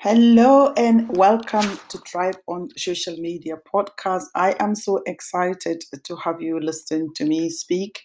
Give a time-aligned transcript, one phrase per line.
[0.00, 4.24] Hello and welcome to Thrive on Social Media podcast.
[4.34, 8.02] I am so excited to have you listen to me speak.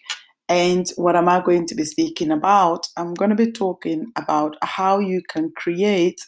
[0.48, 2.86] And what am I going to be speaking about?
[2.96, 6.18] I'm going to be talking about how you can create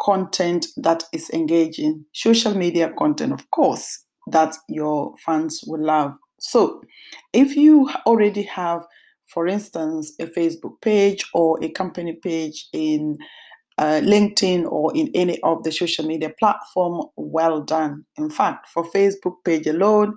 [0.00, 6.14] content that is engaging, social media content, of course, that your fans will love.
[6.38, 6.82] So,
[7.32, 8.82] if you already have,
[9.26, 13.18] for instance, a Facebook page or a company page in
[13.80, 18.04] uh, LinkedIn or in any of the social media platform, well done.
[18.18, 20.14] In fact, for Facebook page alone,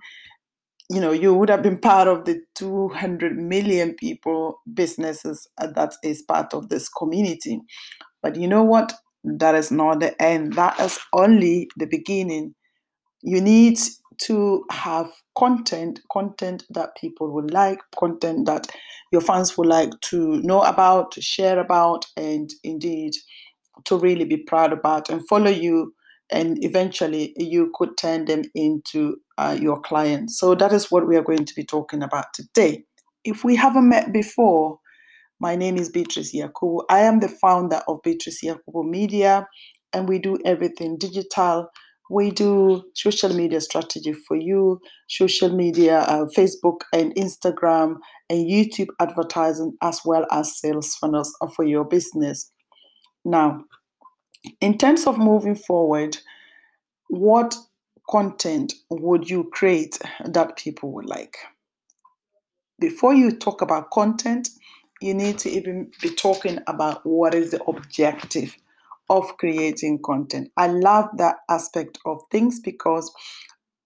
[0.89, 5.93] you know, you would have been part of the 200 million people, businesses uh, that
[6.03, 7.61] is part of this community.
[8.21, 8.91] But you know what?
[9.23, 10.53] That is not the end.
[10.53, 12.53] That is only the beginning.
[13.21, 13.80] You need
[14.23, 18.67] to have content, content that people would like, content that
[19.13, 23.13] your fans would like to know about, to share about, and indeed
[23.85, 25.93] to really be proud about and follow you
[26.31, 30.39] and eventually you could turn them into uh, your clients.
[30.39, 32.85] So that is what we are going to be talking about today.
[33.23, 34.80] If we haven't met before
[35.39, 36.83] my name is beatrice yakubu.
[36.89, 39.45] I am the founder of beatrice yakubu media
[39.91, 41.67] and we do everything digital.
[42.09, 47.95] We do social media strategy for you social media uh, facebook and instagram
[48.30, 52.52] and youtube advertising as well as sales funnels for your business
[53.25, 53.66] now,
[54.59, 56.17] in terms of moving forward,
[57.07, 57.55] what
[58.09, 61.38] content would you create that people would like?
[62.80, 64.49] Before you talk about content,
[65.02, 68.57] you need to even be talking about what is the objective
[69.09, 70.52] of creating content.
[70.58, 73.13] I love that aspect of things because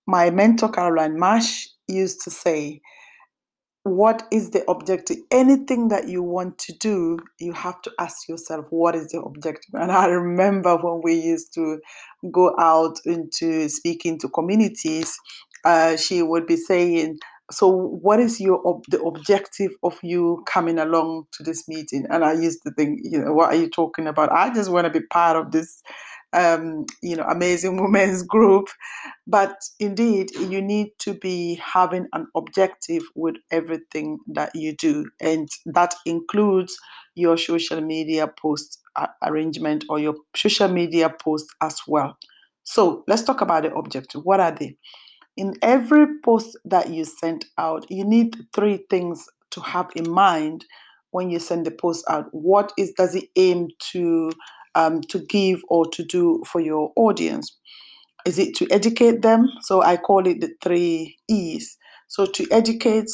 [0.07, 2.81] my mentor Caroline Marsh used to say,
[3.88, 5.17] what is the objective?
[5.31, 9.73] Anything that you want to do you have to ask yourself what is the objective?
[9.73, 11.79] And i remember when we used to
[12.31, 15.17] go out into speaking to communities
[15.66, 17.17] uh, she would be saying
[17.50, 22.06] so what is your ob- the objective of you coming along to this meeting?
[22.09, 24.31] And i used to think you know what are you talking about?
[24.31, 25.81] I just want to be part of this
[26.33, 28.69] um, you know, amazing women's group.
[29.25, 35.49] But indeed, you need to be having an objective with everything that you do, and
[35.65, 36.77] that includes
[37.15, 38.79] your social media post
[39.23, 42.17] arrangement or your social media post as well.
[42.63, 44.21] So let's talk about the objective.
[44.23, 44.75] What are they?
[45.38, 50.65] In every post that you send out, you need three things to have in mind
[51.11, 52.25] when you send the post out.
[52.31, 54.31] What is does it aim to
[54.77, 57.57] um, to give or to do for your audience?
[58.25, 59.47] Is it to educate them?
[59.61, 61.77] So I call it the three E's.
[62.07, 63.09] So to educate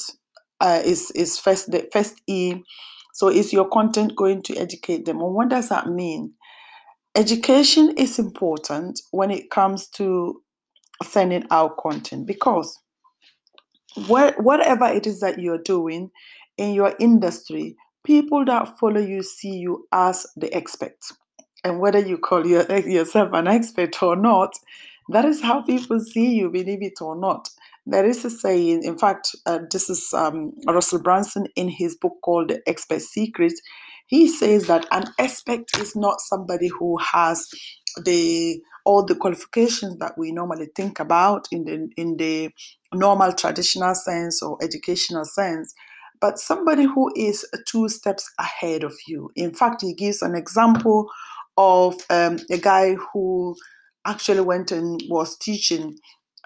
[0.60, 2.56] uh, is is first the first E.
[3.14, 5.22] So is your content going to educate them?
[5.22, 6.34] And what does that mean?
[7.16, 10.42] Education is important when it comes to
[11.04, 12.80] sending out content because
[14.08, 16.10] where, whatever it is that you're doing
[16.58, 20.96] in your industry, people that follow you see you as the expert
[21.64, 24.54] and whether you call your, yourself an expert or not,
[25.10, 27.50] that is how people see you, believe it or not.
[27.86, 32.18] There is a saying, in fact, uh, this is um, Russell Brunson in his book
[32.24, 33.54] called The Expert Secret.
[34.08, 37.50] He says that an expert is not somebody who has
[38.06, 42.50] the all the qualifications that we normally think about in the in the
[42.94, 45.74] normal traditional sense or educational sense
[46.20, 51.08] but somebody who is two steps ahead of you in fact he gives an example
[51.58, 53.56] of um, a guy who
[54.06, 55.98] actually went and was teaching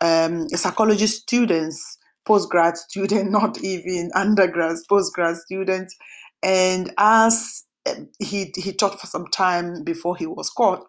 [0.02, 1.98] um, psychology students,
[2.28, 5.96] postgrad student, not even undergrads, postgrad students.
[6.44, 10.86] And as um, he, he taught for some time before he was caught,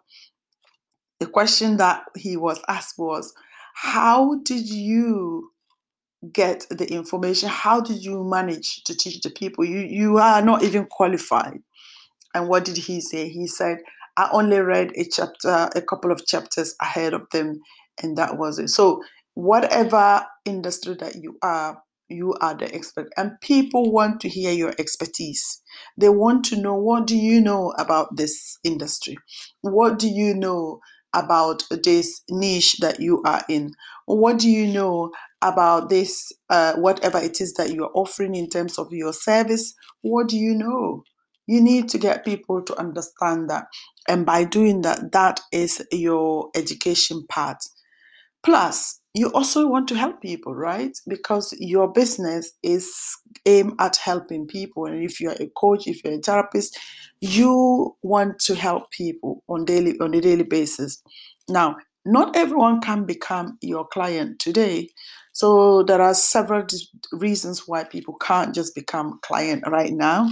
[1.19, 3.33] the question that he was asked was,
[3.75, 5.51] How did you
[6.31, 7.49] get the information?
[7.49, 9.65] How did you manage to teach the people?
[9.65, 11.61] You, you are not even qualified.
[12.33, 13.29] And what did he say?
[13.29, 13.79] He said,
[14.19, 17.61] I only read a chapter, a couple of chapters ahead of them,
[18.03, 18.67] and that was it.
[18.69, 19.01] So,
[19.35, 24.73] whatever industry that you are, you are the expert, and people want to hear your
[24.77, 25.61] expertise.
[25.97, 29.17] They want to know what do you know about this industry?
[29.61, 30.81] What do you know
[31.15, 33.71] about this niche that you are in?
[34.05, 35.11] What do you know
[35.41, 39.73] about this, uh, whatever it is that you are offering in terms of your service?
[40.01, 41.03] What do you know?
[41.49, 43.65] You need to get people to understand that.
[44.07, 47.57] And by doing that, that is your education part.
[48.43, 50.95] Plus, you also want to help people, right?
[51.07, 52.93] Because your business is
[53.47, 54.85] aimed at helping people.
[54.85, 56.77] And if you're a coach, if you're a therapist,
[57.19, 61.01] you want to help people on daily on a daily basis.
[61.49, 64.89] Now, not everyone can become your client today.
[65.33, 66.67] So there are several
[67.11, 70.29] reasons why people can't just become client right now.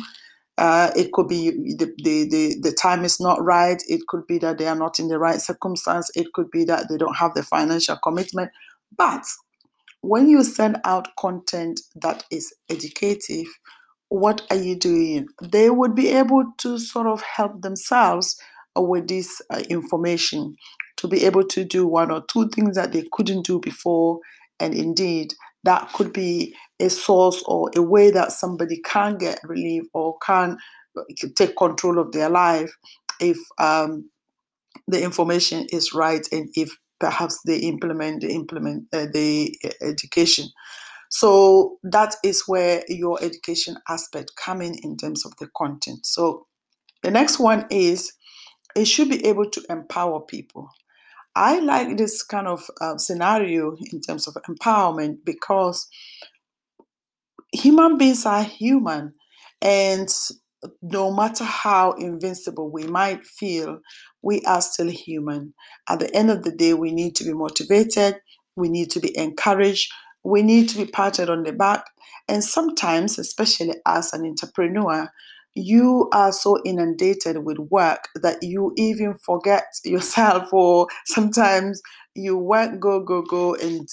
[0.58, 3.82] Uh, it could be the, the, the, the time is not right.
[3.88, 6.10] It could be that they are not in the right circumstance.
[6.16, 8.52] It could be that they don't have the financial commitment.
[8.98, 9.24] But
[10.02, 13.48] when you send out content that is educative,
[14.10, 15.28] what are you doing?
[15.42, 18.40] They would be able to sort of help themselves
[18.76, 20.56] with this uh, information
[20.98, 24.20] to be able to do one or two things that they couldn't do before.
[24.60, 25.34] And indeed,
[25.64, 30.58] that could be a source or a way that somebody can get relief or can
[30.98, 31.04] uh,
[31.36, 32.72] take control of their life
[33.20, 34.10] if um,
[34.88, 40.46] the information is right and if perhaps they implement the implement uh, the uh, education.
[41.10, 46.06] So that is where your education aspect come in in terms of the content.
[46.06, 46.48] So
[47.04, 48.14] the next one is
[48.76, 50.70] it should be able to empower people
[51.38, 55.88] i like this kind of uh, scenario in terms of empowerment because
[57.54, 59.14] human beings are human
[59.62, 60.10] and
[60.82, 63.80] no matter how invincible we might feel,
[64.22, 65.54] we are still human.
[65.88, 68.20] At the end of the day, we need to be motivated,
[68.56, 69.92] we need to be encouraged,
[70.24, 71.86] we need to be patted on the back.
[72.28, 75.10] And sometimes, especially as an entrepreneur,
[75.58, 81.82] you are so inundated with work that you even forget yourself, or sometimes
[82.16, 83.88] you work, go, go, go, and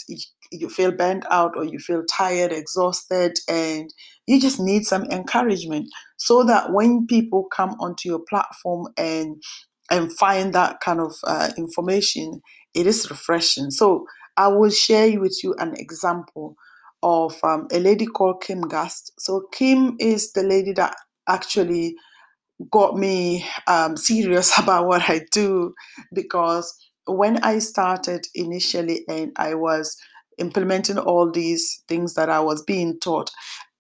[0.51, 3.93] you feel burnt out or you feel tired, exhausted, and
[4.27, 9.43] you just need some encouragement so that when people come onto your platform and
[9.91, 12.41] and find that kind of uh, information,
[12.73, 13.71] it is refreshing.
[13.71, 14.07] So
[14.37, 16.57] I will share with you an example
[17.03, 19.11] of um, a lady called Kim Garst.
[19.19, 20.97] So Kim is the lady that
[21.29, 21.97] actually
[22.71, 25.75] got me um, serious about what I do
[26.13, 26.73] because
[27.07, 29.97] when I started initially and I was
[30.39, 33.31] implementing all these things that I was being taught,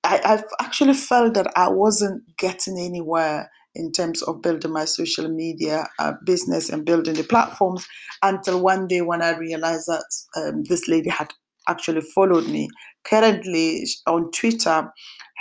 [0.02, 5.28] I, I've actually felt that I wasn't getting anywhere in terms of building my social
[5.28, 7.86] media uh, business and building the platforms
[8.22, 10.04] until one day when I realized that
[10.36, 11.32] um, this lady had
[11.68, 12.68] actually followed me.
[13.04, 14.90] Currently on Twitter,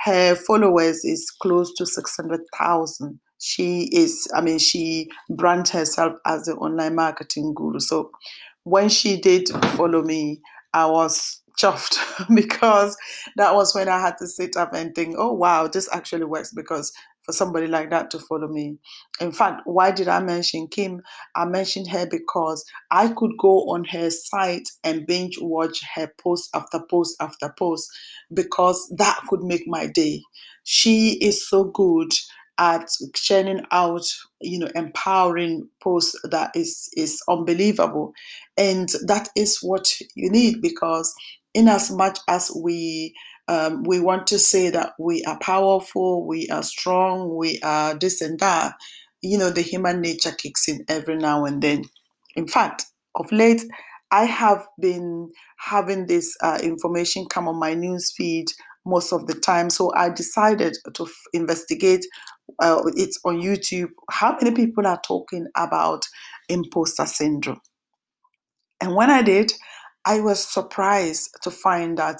[0.06, 3.20] her followers is close to 600,000.
[3.40, 7.80] She is, I mean, she brand herself as an online marketing guru.
[7.80, 8.12] So
[8.64, 10.42] when she did follow me,
[10.74, 11.98] I was chuffed
[12.36, 12.98] because
[13.36, 16.52] that was when I had to sit up and think, oh wow, this actually works
[16.54, 16.92] because
[17.26, 18.78] for somebody like that to follow me.
[19.22, 21.02] In fact, why did I mention Kim?
[21.36, 26.50] I mentioned her because I could go on her site and binge watch her post
[26.56, 27.90] after post after post
[28.34, 30.22] because that could make my day.
[30.64, 32.12] She is so good
[32.60, 34.04] at churning out
[34.42, 38.14] you know empowering posts that is is unbelievable
[38.58, 41.14] and that is what you need because
[41.54, 43.14] in as much as we
[43.48, 48.22] um, we want to say that we are powerful we are strong we are this
[48.22, 48.74] and that.
[49.22, 51.86] You know the human nature kicks in every now and then.
[52.36, 52.86] In fact
[53.16, 53.64] of late
[54.12, 55.30] i have been
[55.60, 58.46] having this uh, information come on my news feed
[58.86, 59.70] most of the time.
[59.70, 62.06] So i decided to f- investigate
[62.60, 66.06] uh, it's on YouTube, how many people are talking about
[66.50, 67.62] imposter syndrome?
[68.82, 69.54] And when I did,
[70.06, 72.18] I was surprised to find that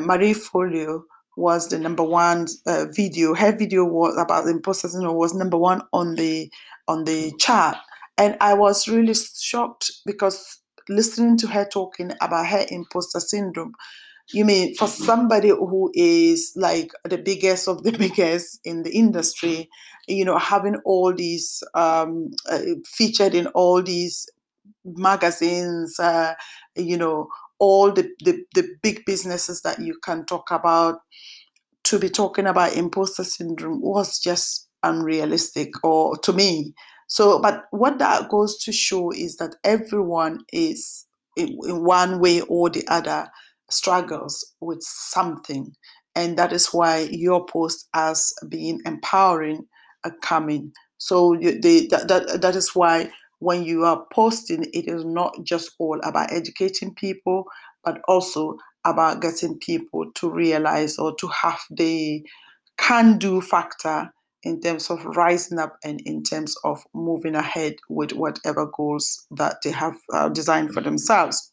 [0.00, 1.02] Marie Forleo
[1.36, 3.34] was the number one uh, video.
[3.34, 6.50] Her video was about imposter syndrome was number one on the
[6.88, 7.76] on the chart,
[8.18, 10.58] and I was really shocked because
[10.88, 13.72] listening to her talking about her imposter syndrome
[14.32, 19.68] you mean for somebody who is like the biggest of the biggest in the industry,
[20.06, 24.28] you know, having all these um, uh, featured in all these
[24.84, 26.34] magazines, uh,
[26.76, 27.28] you know,
[27.62, 30.98] all the, the, the big businesses that you can talk about,
[31.84, 36.74] to be talking about imposter syndrome was just unrealistic, or to me.
[37.06, 42.40] So, but what that goes to show is that everyone is in, in one way
[42.48, 43.28] or the other
[43.70, 45.72] struggles with something.
[46.16, 49.68] And that is why your post as being empowering
[50.04, 50.72] are coming.
[50.98, 53.10] So the, that, that, that is why
[53.42, 57.44] when you are posting, it is not just all about educating people,
[57.84, 62.24] but also about getting people to realize or to have the
[62.78, 64.12] can do factor
[64.44, 69.56] in terms of rising up and in terms of moving ahead with whatever goals that
[69.64, 71.50] they have uh, designed for themselves.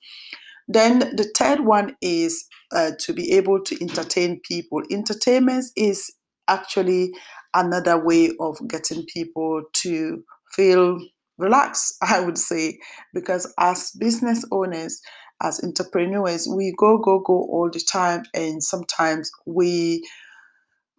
[0.67, 4.83] Then the third one is uh, to be able to entertain people.
[4.91, 6.11] Entertainment is
[6.47, 7.13] actually
[7.55, 10.99] another way of getting people to feel
[11.39, 12.79] relaxed, I would say,
[13.13, 15.01] because as business owners,
[15.41, 20.03] as entrepreneurs, we go, go, go all the time, and sometimes we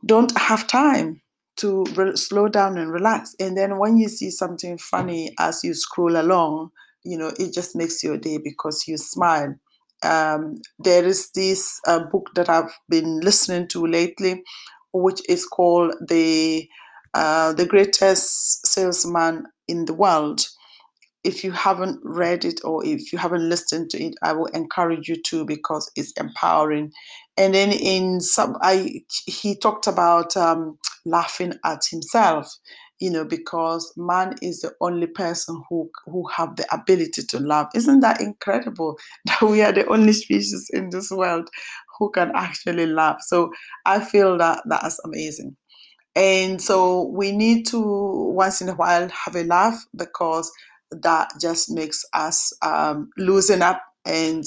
[0.06, 1.20] don't have time
[1.56, 3.34] to re- slow down and relax.
[3.38, 6.70] And then when you see something funny as you scroll along,
[7.04, 9.54] you know, it just makes your day because you smile.
[10.02, 14.42] Um, there is this uh, book that I've been listening to lately,
[14.92, 16.66] which is called the
[17.14, 20.42] uh, the greatest salesman in the world
[21.22, 25.08] if you haven't read it or if you haven't listened to it, I will encourage
[25.08, 26.92] you to because it's empowering.
[27.36, 32.50] And then in some, I he talked about um, laughing at himself,
[33.00, 37.68] you know, because man is the only person who who have the ability to laugh.
[37.74, 41.48] Isn't that incredible that we are the only species in this world
[41.98, 43.18] who can actually laugh?
[43.26, 43.50] So
[43.84, 45.56] I feel that that's amazing.
[46.20, 50.52] And so we need to once in a while have a laugh because
[50.90, 54.44] that just makes us um, loosen up and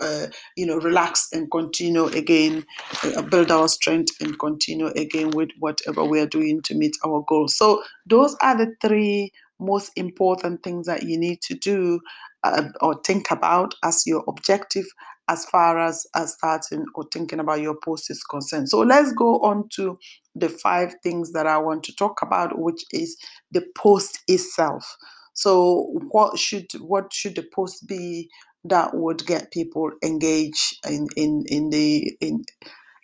[0.00, 2.64] uh, you know relax and continue again
[3.02, 7.24] uh, build our strength and continue again with whatever we are doing to meet our
[7.28, 7.56] goals.
[7.56, 11.98] So those are the three most important things that you need to do
[12.44, 14.86] uh, or think about as your objective
[15.28, 18.68] as far as, as starting or thinking about your post is concerned.
[18.68, 19.98] So let's go on to
[20.40, 23.16] the five things that i want to talk about which is
[23.50, 24.96] the post itself
[25.34, 28.28] so what should what should the post be
[28.64, 32.44] that would get people engaged in in in the in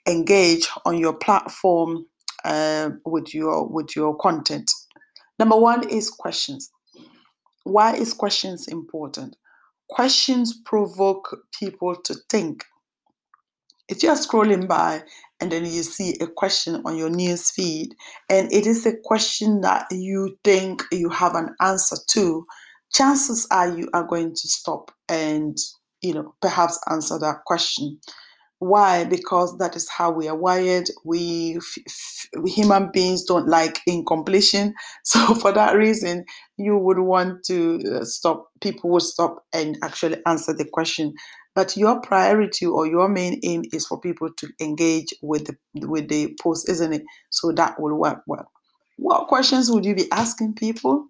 [0.06, 2.06] engage on your platform
[2.44, 4.70] uh, with your with your content?
[5.38, 6.70] Number one is questions.
[7.62, 9.36] Why is questions important?
[9.88, 12.64] Questions provoke people to think.
[13.88, 15.02] If you are scrolling by
[15.40, 17.94] and then you see a question on your news feed
[18.30, 22.46] and it is a question that you think you have an answer to,
[22.92, 25.56] chances are you are going to stop and
[26.00, 27.98] you know perhaps answer that question.
[28.60, 29.04] Why?
[29.04, 30.88] Because that is how we are wired.
[31.04, 31.58] We,
[32.40, 34.74] we human beings don't like incompletion.
[35.04, 36.24] So for that reason
[36.56, 41.14] you would want to uh, stop people would stop and actually answer the question
[41.54, 46.08] but your priority or your main aim is for people to engage with the with
[46.08, 47.02] the post isn't it?
[47.30, 48.50] So that will work well.
[48.96, 51.06] What questions would you be asking people?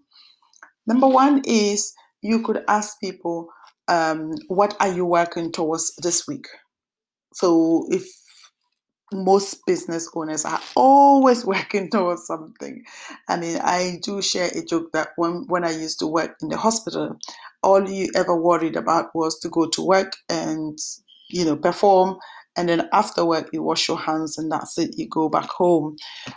[0.87, 3.49] Number one is you could ask people
[3.89, 6.47] um, what are you working towards this week?
[7.35, 8.07] So if
[9.15, 12.85] most business owners are always working towards something.
[13.29, 16.49] I mean, I do share a joke that when, when I used to work in
[16.49, 17.19] the hospital,
[17.63, 20.79] all you ever worried about was to go to work and,
[21.31, 22.19] you know, perform.
[22.57, 25.97] And then after work, you wash your hands and that's it, you go back home.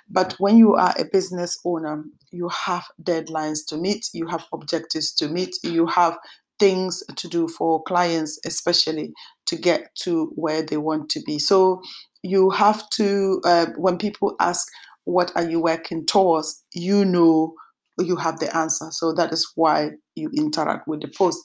[0.09, 5.13] But when you are a business owner, you have deadlines to meet, you have objectives
[5.15, 6.17] to meet, you have
[6.59, 9.13] things to do for clients, especially
[9.45, 11.39] to get to where they want to be.
[11.39, 11.81] So
[12.23, 14.67] you have to, uh, when people ask,
[15.05, 16.63] What are you working towards?
[16.73, 17.53] you know
[17.99, 18.87] you have the answer.
[18.91, 21.39] So that is why you interact with the post.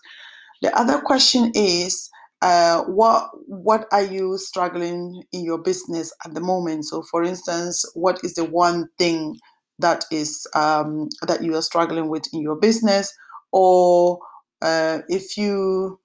[0.61, 2.11] The other question is,
[2.43, 6.85] uh, what what are you struggling in your business at the moment?
[6.87, 9.37] So, for instance, what is the one thing
[9.79, 13.13] that is um, that you are struggling with in your business,
[13.53, 14.19] or
[14.61, 16.01] uh, if you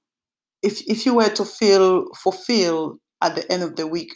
[0.62, 4.14] if if you were to feel fulfilled at the end of the week,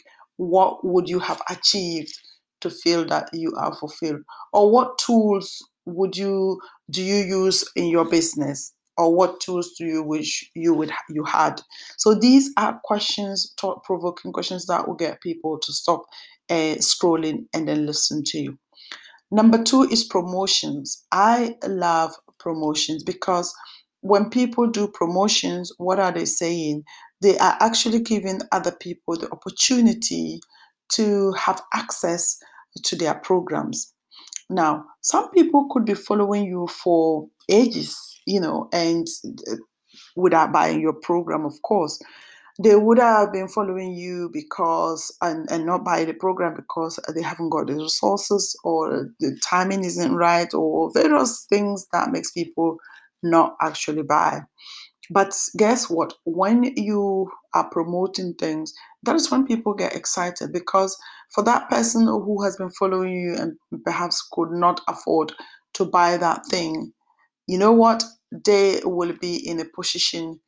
[0.48, 2.12] what would you have achieved
[2.60, 4.22] to feel that you are fulfilled?
[4.52, 8.72] Or what tools would you do you use in your business?
[8.98, 11.60] Or what tools do you wish you would you had?
[11.96, 16.04] So these are questions, thought provoking questions that will get people to stop
[16.50, 18.58] uh, scrolling and then listen to you.
[19.30, 21.04] Number two is promotions.
[21.10, 23.52] I love promotions because
[24.02, 26.84] when people do promotions, what are they saying?
[27.22, 30.40] They are actually giving other people the opportunity
[30.94, 32.38] to have access
[32.84, 33.94] to their programs.
[34.50, 39.06] Now, some people could be following you for ages, you know, and
[39.50, 39.56] uh,
[40.16, 42.00] without buying your program, of course.
[42.62, 47.22] They would have been following you because and, and not buy the program because they
[47.22, 52.76] haven't got the resources or the timing isn't right or various things that makes people
[53.22, 54.42] not actually buy.
[55.10, 56.14] But guess what?
[56.24, 58.72] When you are promoting things,
[59.04, 60.96] that is when people get excited because
[61.34, 65.32] for that person who has been following you and perhaps could not afford
[65.74, 66.92] to buy that thing,
[67.46, 68.04] you know what?
[68.32, 70.40] They will be in a position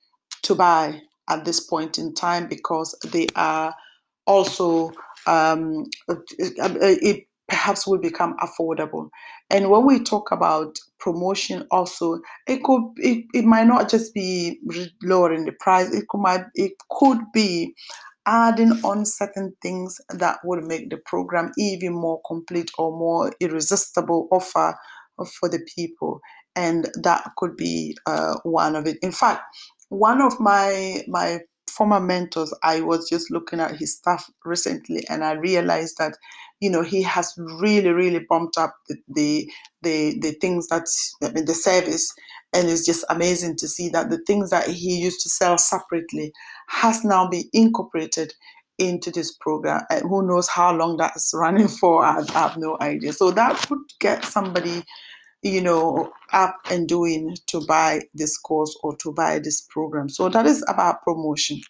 [0.43, 3.75] to buy at this point in time because they are
[4.27, 4.93] also
[5.27, 9.09] um, uh, uh, uh, it perhaps will become affordable.
[9.51, 14.59] And when we talk about promotion, also it could it, it might not just be
[15.03, 15.93] lowering the price.
[15.93, 17.75] It could might it could be
[18.27, 24.29] adding on certain things that would make the program even more complete or more irresistible
[24.33, 24.75] offer
[25.39, 26.21] for the people
[26.57, 29.43] and that could be uh, one of it in fact
[29.89, 31.39] one of my my
[31.77, 36.17] former mentors i was just looking at his stuff recently and i realized that
[36.61, 39.51] you know he has really really bumped up the the
[39.83, 40.87] the, the things that
[41.23, 42.13] I mean, the service.
[42.53, 46.33] And it's just amazing to see that the things that he used to sell separately
[46.69, 48.35] has now been incorporated
[48.79, 49.83] into this program.
[49.91, 52.05] And who knows how long that's running for?
[52.05, 53.13] I, I have no idea.
[53.13, 54.85] So that could get somebody
[55.45, 60.09] you know, up and doing to buy this course or to buy this program.
[60.09, 61.61] So that is about promotion.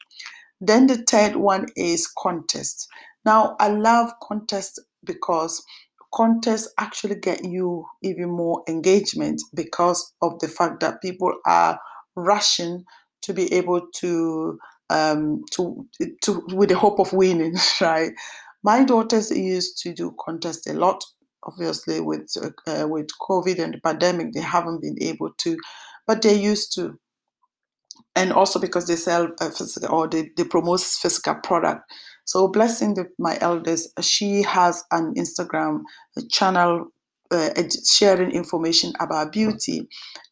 [0.61, 2.89] Then the third one is contest.
[3.27, 5.63] Now, I love contest because
[6.15, 11.79] contests actually get you even more engagement because of the fact that people are
[12.15, 12.85] rushing
[13.23, 14.57] to be able to
[14.91, 15.85] um, to
[16.23, 18.13] to with the hope of winning, right?
[18.63, 21.03] My daughters used to do contests a lot
[21.47, 25.57] obviously with uh, with COVID and the pandemic, they haven't been able to,
[26.07, 26.99] but they used to.
[28.17, 31.83] And also because they sell a physical or they, they promote physical product.
[32.25, 35.83] So blessing the, my eldest, she has an Instagram
[36.31, 36.87] channel
[37.31, 37.51] uh,
[37.91, 39.89] sharing information about beauty,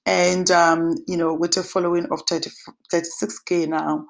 [0.07, 2.50] and um, you know with a following of 30,
[2.92, 4.07] 36k now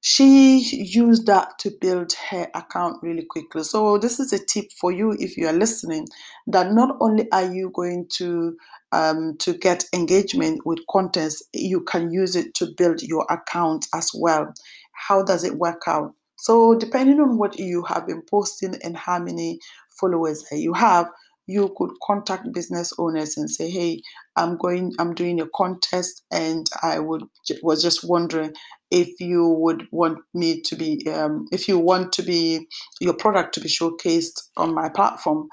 [0.00, 3.62] she used that to build her account really quickly.
[3.64, 6.06] So this is a tip for you if you are listening
[6.46, 8.56] that not only are you going to
[8.92, 14.10] um, to get engagement with contents, you can use it to build your account as
[14.14, 14.52] well.
[14.92, 16.14] How does it work out?
[16.38, 19.60] So depending on what you have been posting and how many
[20.00, 21.08] followers you have,
[21.50, 24.02] you could contact business owners and say, "Hey,
[24.36, 27.24] I'm going, I'm doing a contest, and I would
[27.62, 28.54] was just wondering
[28.90, 32.66] if you would want me to be, um, if you want to be
[33.00, 35.48] your product to be showcased on my platform."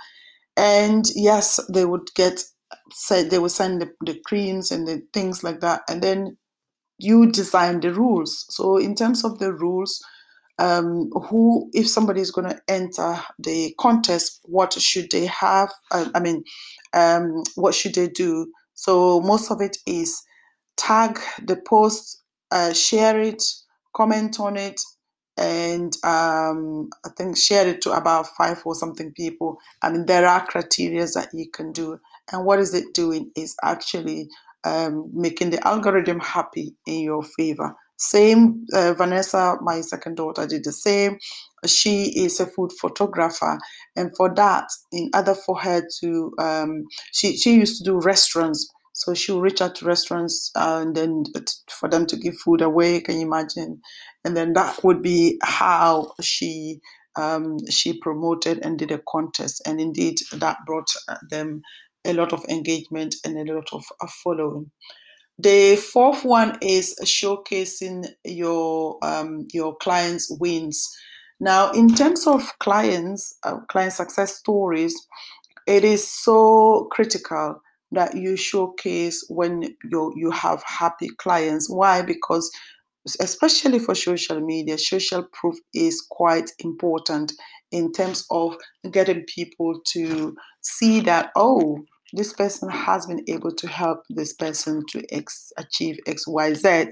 [0.55, 2.43] And yes, they would get
[2.91, 6.37] said they would send the, the creams and the things like that, and then
[6.99, 8.45] you design the rules.
[8.49, 10.03] So in terms of the rules
[10.59, 15.71] um, who, if somebody is going to enter the contest, what should they have?
[15.91, 16.43] Uh, I mean,
[16.93, 18.51] um, what should they do?
[18.73, 20.21] So most of it is
[20.77, 23.43] tag the post, uh, share it,
[23.95, 24.79] comment on it,
[25.37, 29.57] and um, I think share it to about five or something people.
[29.83, 31.99] I mean, there are criteria that you can do,
[32.31, 34.27] and what is it doing is actually
[34.63, 37.75] um, making the algorithm happy in your favor.
[37.97, 41.17] Same, uh, Vanessa, my second daughter, did the same.
[41.65, 43.57] She is a food photographer,
[43.95, 48.69] and for that, in order for her to, um, she she used to do restaurants.
[48.93, 51.23] So she will reach out to restaurants uh, and then
[51.69, 52.99] for them to give food away.
[53.01, 53.79] Can you imagine?
[54.25, 56.79] And then that would be how she
[57.15, 61.61] um, she promoted and did a contest, and indeed that brought uh, them
[62.05, 64.71] a lot of engagement and a lot of uh, following.
[65.39, 70.89] The fourth one is showcasing your um, your clients' wins.
[71.39, 74.95] Now, in terms of clients, uh, client success stories,
[75.67, 81.69] it is so critical that you showcase when you you have happy clients.
[81.69, 82.01] Why?
[82.01, 82.49] Because
[83.19, 87.31] especially for social media, social proof is quite important
[87.71, 88.55] in terms of
[88.91, 91.77] getting people to see that oh
[92.13, 95.03] this person has been able to help this person to
[95.57, 96.91] achieve xyz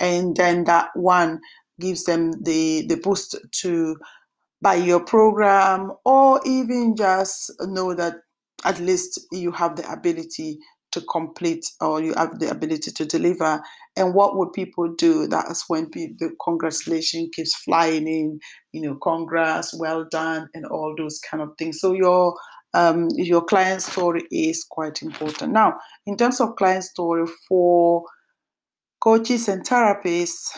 [0.00, 1.40] and then that one
[1.80, 3.96] gives them the the boost to
[4.60, 8.16] buy your program or even just know that
[8.64, 10.58] at least you have the ability
[10.92, 13.60] to complete or you have the ability to deliver.
[13.96, 15.26] And what would people do?
[15.26, 18.38] That's when the congratulation keeps flying in
[18.72, 21.80] you know congrats well done and all those kind of things.
[21.80, 22.34] So your
[22.74, 25.52] um, your client story is quite important.
[25.52, 25.74] Now,
[26.06, 28.04] in terms of client story for
[29.00, 30.56] coaches and therapists,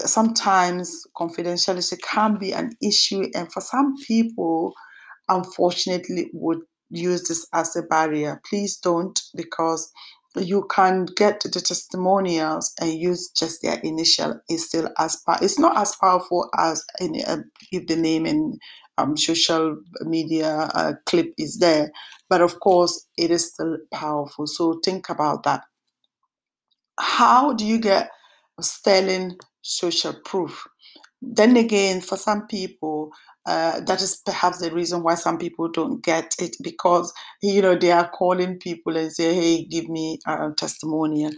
[0.00, 4.72] sometimes confidentiality can be an issue, and for some people,
[5.28, 8.40] unfortunately, would use this as a barrier.
[8.48, 9.90] Please don't, because
[10.38, 14.40] you can get the testimonials and use just their initial.
[14.48, 15.22] It's still as.
[15.42, 17.38] It's not as powerful as any uh,
[17.72, 18.60] if the name and
[18.98, 21.92] um, social media uh, clip is there.
[22.30, 24.46] But of course, it is still powerful.
[24.46, 25.62] So think about that.
[27.00, 28.08] How do you get
[28.62, 30.66] sterling social proof.
[31.22, 33.10] Then again, for some people,
[33.46, 37.76] uh, that is perhaps the reason why some people don't get it because you know
[37.76, 41.32] they are calling people and say, "Hey, give me a testimonial."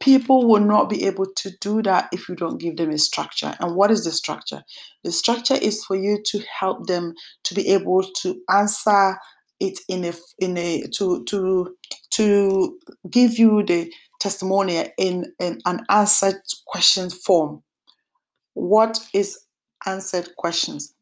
[0.00, 3.54] people will not be able to do that if you don't give them a structure.
[3.60, 4.62] And what is the structure?
[5.04, 9.18] The structure is for you to help them to be able to answer
[9.58, 11.74] it in a in a to to
[12.10, 12.78] to
[13.10, 17.62] give you the testimonial in, in an answered question form.
[18.54, 19.38] What is
[19.86, 20.94] answered questions?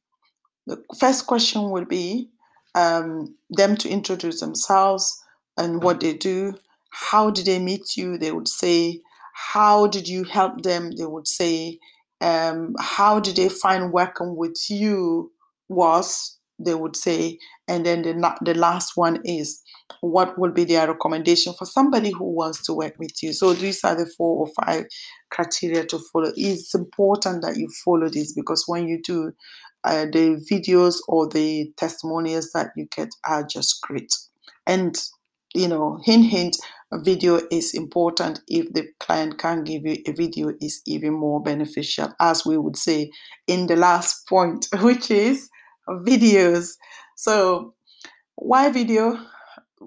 [0.66, 2.31] The first question would be
[2.74, 5.22] um, them to introduce themselves
[5.57, 6.55] and what they do
[6.94, 8.16] how did they meet you?
[8.16, 9.00] They would say,
[9.35, 10.92] How did you help them?
[10.92, 11.81] They would say,
[12.20, 15.33] um, How did they find working with you?
[15.68, 19.61] Was they would say, and then the, the last one is,
[20.03, 23.33] What will be their recommendation for somebody who wants to work with you?
[23.33, 24.85] So these are the four or five
[25.31, 26.31] criteria to follow.
[26.37, 29.33] It's important that you follow this because when you do,
[29.85, 34.12] uh, the videos or the testimonials that you get are just great.
[34.66, 34.97] And
[35.55, 36.57] you know, hint, hint,
[36.92, 41.42] a video is important if the client can give you a video is even more
[41.42, 43.11] beneficial as we would say
[43.47, 45.49] in the last point which is
[45.88, 46.73] videos.
[47.16, 47.75] So
[48.37, 49.18] why video?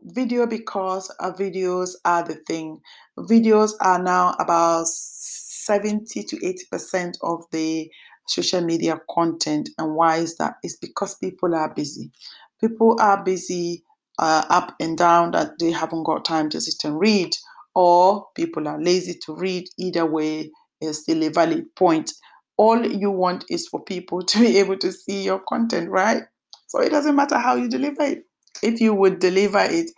[0.03, 2.79] Video because uh, videos are the thing.
[3.17, 7.89] Videos are now about 70 to 80 percent of the
[8.27, 12.11] social media content and why is that it's because people are busy
[12.59, 13.83] people are busy
[14.19, 17.35] uh, up and down that they haven't got time to sit and read,
[17.75, 19.67] or people are lazy to read.
[19.77, 22.11] Either way is still a valid point.
[22.57, 26.23] All you want is for people to be able to see your content, right?
[26.67, 28.23] So it doesn't matter how you deliver it.
[28.63, 29.91] If you would deliver it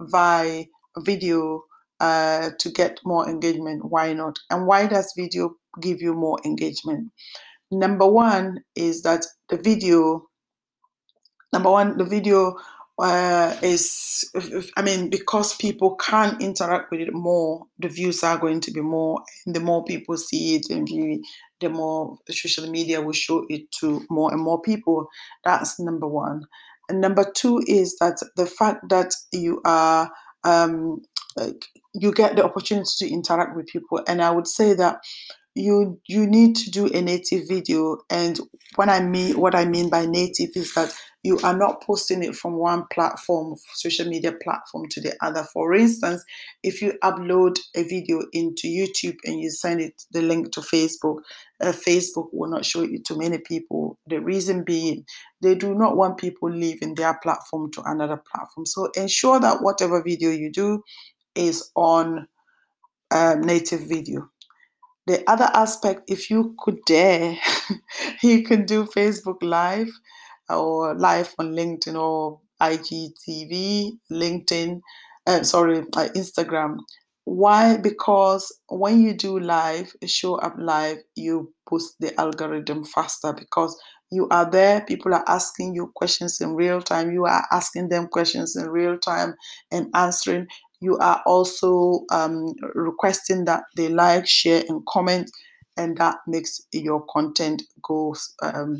[0.00, 0.64] via
[1.00, 1.62] video
[2.00, 4.38] uh, to get more engagement, why not?
[4.50, 7.12] And why does video give you more engagement?
[7.70, 10.26] Number one is that the video,
[11.52, 12.56] number one, the video
[12.98, 14.24] uh, is,
[14.76, 18.80] I mean, because people can interact with it more, the views are going to be
[18.80, 19.20] more.
[19.44, 21.22] And the more people see it and view
[21.60, 25.08] the more social media will show it to more and more people.
[25.44, 26.42] That's number one.
[26.88, 30.10] And number two is that the fact that you are,
[30.44, 31.02] um,
[31.36, 34.02] like you get the opportunity to interact with people.
[34.06, 34.98] And I would say that
[35.56, 37.98] you you need to do a native video.
[38.10, 38.38] And
[38.74, 40.92] when i mean what i mean by native is that
[41.22, 45.44] you are not posting it from one platform social media platform to the other.
[45.44, 46.22] For instance
[46.62, 51.20] if you upload a video into youtube and you send it the link to facebook
[51.62, 53.98] uh, facebook will not show it to many people.
[54.06, 55.04] The reason being
[55.40, 58.66] they do not want people leaving their platform to another platform.
[58.66, 60.82] So ensure that whatever video you do
[61.34, 62.28] is on
[63.10, 64.28] uh, native video
[65.06, 67.36] the other aspect, if you could dare,
[68.22, 69.90] you can do Facebook Live
[70.48, 74.80] or live on LinkedIn or IGTV, LinkedIn,
[75.26, 76.78] uh, sorry, uh, Instagram.
[77.24, 77.76] Why?
[77.76, 83.76] Because when you do live, show up live, you boost the algorithm faster because
[84.12, 84.82] you are there.
[84.82, 87.10] People are asking you questions in real time.
[87.10, 89.34] You are asking them questions in real time
[89.72, 90.46] and answering
[90.80, 95.30] you are also um, requesting that they like, share, and comment,
[95.76, 98.78] and that makes your content goes um,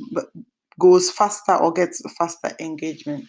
[0.79, 3.25] goes faster or gets faster engagement.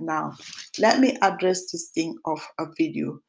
[0.00, 0.34] Now,
[0.78, 3.20] let me address this thing of a video.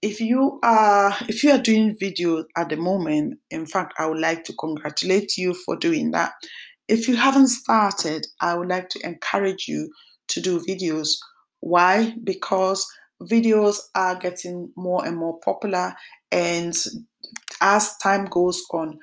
[0.00, 4.20] If you are if you are doing video at the moment, in fact, I would
[4.20, 6.32] like to congratulate you for doing that.
[6.88, 9.90] If you haven't started, I would like to encourage you
[10.28, 11.16] to do videos.
[11.60, 12.14] Why?
[12.22, 12.86] Because
[13.22, 15.94] videos are getting more and more popular
[16.30, 16.74] and
[17.60, 18.98] as time goes on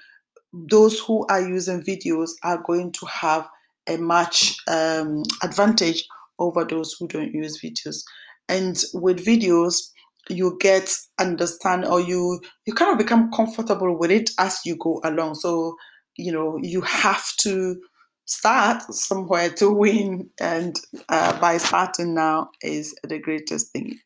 [0.69, 3.47] those who are using videos are going to have
[3.87, 6.03] a much um, advantage
[6.39, 8.03] over those who don't use videos.
[8.49, 9.89] And with videos
[10.29, 14.99] you get understand or you you kind of become comfortable with it as you go
[15.03, 15.35] along.
[15.35, 15.75] So
[16.17, 17.79] you know you have to
[18.25, 20.75] start somewhere to win and
[21.09, 23.97] uh, by starting now is the greatest thing.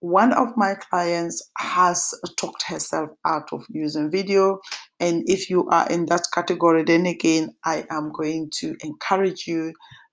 [0.00, 4.60] One of my clients has talked herself out of using video
[5.00, 9.72] and if you are in that category then again i am going to encourage you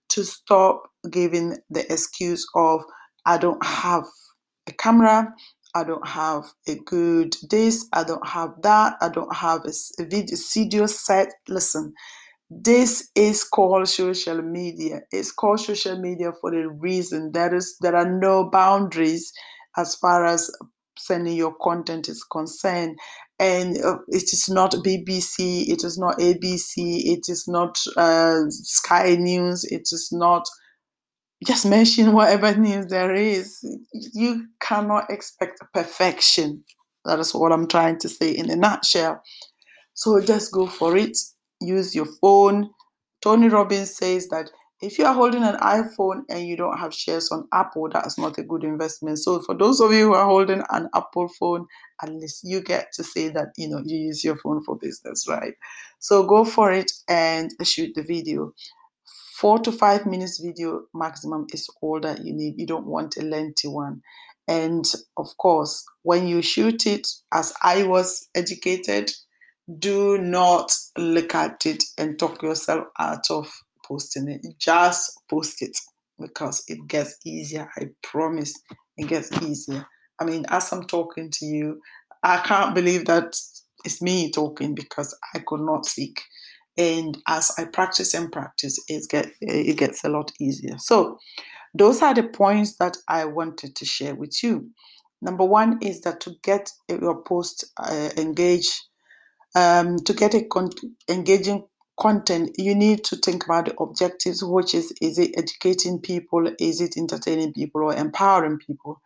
[0.10, 2.84] to stop giving the excuse of
[3.26, 4.04] i don't have
[4.68, 5.34] a camera
[5.76, 10.36] i don't have a good this i don't have that i don't have a video
[10.36, 11.34] studio set.
[11.48, 11.94] Listen
[12.62, 15.02] this is called social media.
[15.12, 19.32] It's called social media for a reason that is there are no boundaries
[19.78, 20.52] as far as
[20.98, 22.98] sending your content is concerned.
[23.40, 29.16] And uh, it is not bbc it is not abc it is not uh, sky
[29.20, 30.48] news it is not
[31.46, 33.60] just mention whatever news there is.
[34.14, 36.64] You cannot expect perfection.
[37.06, 39.22] That is what i'm trying to say in a nutshell.
[39.96, 41.18] So just go for it
[41.68, 42.70] use your phone
[43.22, 44.50] tony robbins says that
[44.84, 48.38] if you are holding an iPhone and you don't have shares on Apple, that's not
[48.38, 49.18] a good investment.
[49.18, 51.68] So for those of you who are holding an Apple phone,
[52.02, 55.26] at least you get to say that you know you use your phone for business,
[55.30, 55.54] right?
[56.00, 58.52] So go for it and shoot the video.
[59.38, 62.60] Four to five minutes video maximum is all that you need.
[62.60, 64.02] You don't want a lengthy one.
[64.50, 69.12] And of course, when you shoot it, as I was educated,
[69.80, 73.52] do not look at it and talk yourself out of
[73.86, 74.42] posting it.
[74.60, 75.78] Just post it
[76.20, 77.70] because it gets easier.
[77.78, 78.54] I promise
[78.98, 79.86] it gets easier.
[80.20, 81.82] I mean, as I'm talking to you,
[82.22, 83.36] I can't believe that
[83.84, 86.22] it's me talking because I could not speak.
[86.78, 90.78] And as I practice and practice, it get it gets a lot easier.
[90.78, 91.20] So
[91.74, 94.70] those are the points that I wanted to share with you.
[95.22, 98.74] Number one is that to get your post uh, engaged,
[99.56, 100.70] um, to get a con-
[101.10, 101.66] engaging
[102.00, 106.82] content, you need to think about the objectives, which is is it educating people, is
[106.82, 109.00] it entertaining people or empowering people?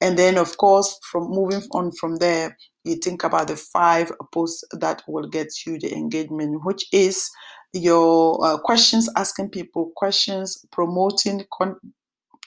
[0.00, 4.64] And then of course from moving on from there, you think about the five posts
[4.72, 7.30] that will get you the engagement, which is
[7.72, 11.80] your uh, questions, asking people questions, promoting, con-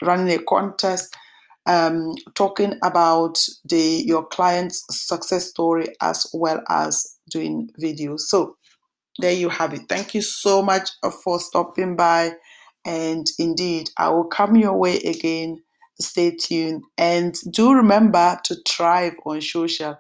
[0.02, 1.15] running a contest,
[1.65, 8.22] um, talking about the your client's success story as well as doing videos.
[8.22, 8.58] So
[9.20, 9.82] there you have it.
[9.90, 12.34] Thank you so much uh, for stopping by.
[12.86, 15.58] And indeed, I will come your way again.
[16.00, 16.84] Stay tuned.
[16.98, 19.98] And do remember to thrive on social.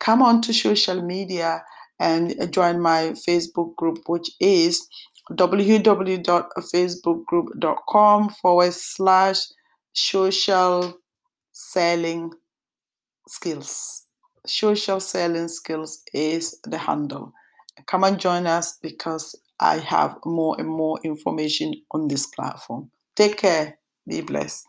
[0.00, 1.62] Come on to social media
[2.00, 4.86] and join my Facebook group, which is
[5.32, 9.38] www.facebookgroup.com forward slash
[9.92, 10.94] social
[11.52, 12.32] selling
[13.28, 14.07] skills.
[14.48, 17.32] Social selling skills is the handle
[17.86, 22.90] come and join us because I have more and more information on this platform.
[23.16, 23.78] Take care.
[24.06, 24.66] Be blessed.